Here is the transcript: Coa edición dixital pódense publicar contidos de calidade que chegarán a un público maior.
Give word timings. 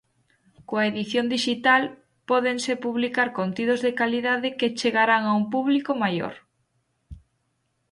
Coa 0.67 0.87
edición 0.91 1.25
dixital 1.35 1.83
pódense 2.29 2.71
publicar 2.85 3.27
contidos 3.39 3.79
de 3.85 3.91
calidade 3.99 4.55
que 4.59 4.73
chegarán 4.79 5.23
a 5.27 5.31
un 5.39 5.45
público 5.53 5.91
maior. 6.03 6.33